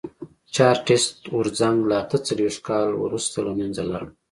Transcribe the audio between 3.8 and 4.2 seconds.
لاړ.